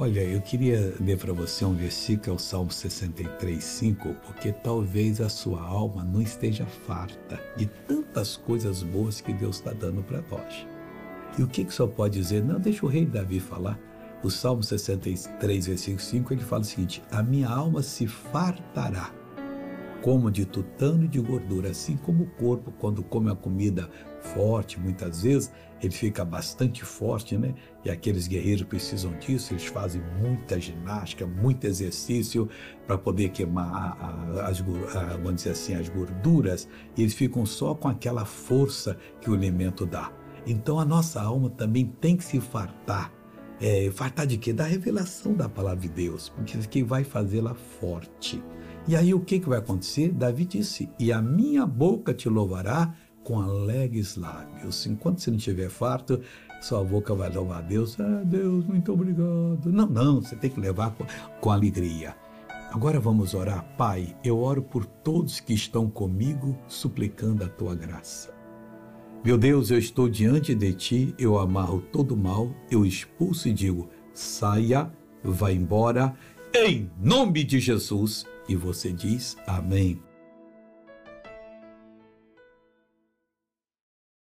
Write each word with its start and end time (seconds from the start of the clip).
Olha, 0.00 0.20
eu 0.20 0.40
queria 0.40 0.94
ler 1.00 1.18
para 1.18 1.32
você 1.32 1.64
um 1.64 1.74
versículo, 1.74 2.30
é 2.30 2.36
o 2.36 2.38
Salmo 2.38 2.70
63, 2.70 3.64
5, 3.64 4.14
porque 4.24 4.52
talvez 4.52 5.20
a 5.20 5.28
sua 5.28 5.60
alma 5.60 6.04
não 6.04 6.22
esteja 6.22 6.64
farta 6.66 7.42
de 7.56 7.66
tantas 7.66 8.36
coisas 8.36 8.84
boas 8.84 9.20
que 9.20 9.32
Deus 9.32 9.56
está 9.56 9.72
dando 9.72 10.00
para 10.04 10.22
nós. 10.30 10.64
E 11.36 11.42
o 11.42 11.48
que, 11.48 11.64
que 11.64 11.74
só 11.74 11.84
pode 11.84 12.16
dizer? 12.16 12.44
Não, 12.44 12.60
deixa 12.60 12.86
o 12.86 12.88
rei 12.88 13.04
Davi 13.04 13.40
falar. 13.40 13.76
O 14.22 14.30
Salmo 14.30 14.62
63, 14.62 15.66
versículo 15.66 16.00
5, 16.00 16.32
ele 16.32 16.42
fala 16.44 16.62
o 16.62 16.64
seguinte: 16.64 17.02
A 17.10 17.20
minha 17.20 17.48
alma 17.48 17.82
se 17.82 18.06
fartará 18.06 19.12
como 20.02 20.30
de 20.30 20.44
tutano 20.44 21.04
e 21.04 21.08
de 21.08 21.20
gordura, 21.20 21.70
assim 21.70 21.96
como 21.96 22.24
o 22.24 22.26
corpo, 22.26 22.72
quando 22.78 23.02
come 23.02 23.30
a 23.30 23.34
comida 23.34 23.88
forte, 24.20 24.78
muitas 24.78 25.22
vezes, 25.22 25.52
ele 25.80 25.92
fica 25.92 26.24
bastante 26.24 26.84
forte, 26.84 27.36
né? 27.36 27.54
E 27.84 27.90
aqueles 27.90 28.26
guerreiros 28.26 28.64
precisam 28.64 29.16
disso, 29.18 29.52
eles 29.52 29.66
fazem 29.66 30.02
muita 30.20 30.60
ginástica, 30.60 31.26
muito 31.26 31.64
exercício 31.66 32.48
para 32.86 32.98
poder 32.98 33.28
queimar 33.30 33.96
as, 34.44 34.60
vamos 34.60 35.36
dizer 35.36 35.50
assim, 35.50 35.74
as 35.74 35.88
gorduras, 35.88 36.68
e 36.96 37.02
eles 37.02 37.14
ficam 37.14 37.46
só 37.46 37.74
com 37.74 37.88
aquela 37.88 38.24
força 38.24 38.96
que 39.20 39.30
o 39.30 39.34
alimento 39.34 39.86
dá. 39.86 40.12
Então 40.46 40.80
a 40.80 40.84
nossa 40.84 41.20
alma 41.20 41.50
também 41.50 41.86
tem 42.00 42.16
que 42.16 42.24
se 42.24 42.40
fartar. 42.40 43.12
É, 43.60 43.90
fartar 43.92 44.26
de 44.26 44.38
quê? 44.38 44.52
Da 44.52 44.64
revelação 44.64 45.34
da 45.34 45.48
palavra 45.48 45.80
de 45.80 45.88
Deus, 45.88 46.28
porque 46.28 46.56
isso 46.56 46.68
que 46.68 46.82
vai 46.82 47.02
fazê-la 47.04 47.54
forte. 47.54 48.42
E 48.88 48.96
aí 48.96 49.12
o 49.12 49.20
que, 49.20 49.38
que 49.38 49.48
vai 49.48 49.58
acontecer? 49.58 50.10
Davi 50.10 50.46
disse: 50.46 50.88
E 50.98 51.12
a 51.12 51.20
minha 51.20 51.66
boca 51.66 52.14
te 52.14 52.26
louvará 52.26 52.94
com 53.22 53.38
alegres 53.38 54.16
lábios. 54.16 54.86
Enquanto 54.86 55.20
você 55.20 55.30
não 55.30 55.36
estiver 55.36 55.68
farto, 55.68 56.22
sua 56.62 56.82
boca 56.82 57.14
vai 57.14 57.30
louvar 57.30 57.58
a 57.58 57.60
Deus. 57.60 58.00
Ah, 58.00 58.22
Deus, 58.24 58.64
muito 58.64 58.90
obrigado. 58.90 59.70
Não, 59.70 59.86
não, 59.86 60.22
você 60.22 60.34
tem 60.34 60.48
que 60.48 60.58
levar 60.58 60.92
com, 60.92 61.04
com 61.38 61.50
alegria. 61.50 62.16
Agora 62.72 62.98
vamos 62.98 63.34
orar. 63.34 63.62
Pai, 63.76 64.16
eu 64.24 64.38
oro 64.38 64.62
por 64.62 64.86
todos 64.86 65.38
que 65.38 65.52
estão 65.52 65.90
comigo, 65.90 66.56
suplicando 66.66 67.44
a 67.44 67.48
tua 67.48 67.74
graça. 67.74 68.32
Meu 69.22 69.36
Deus, 69.36 69.70
eu 69.70 69.78
estou 69.78 70.08
diante 70.08 70.54
de 70.54 70.72
ti, 70.72 71.14
eu 71.18 71.38
amarro 71.38 71.82
todo 71.92 72.16
mal, 72.16 72.50
eu 72.70 72.86
expulso 72.86 73.50
e 73.50 73.52
digo: 73.52 73.90
saia, 74.14 74.90
vá 75.22 75.52
embora, 75.52 76.14
em 76.54 76.90
nome 76.98 77.44
de 77.44 77.60
Jesus. 77.60 78.24
E 78.48 78.56
você 78.56 78.92
diz 78.92 79.36
amém. 79.46 80.02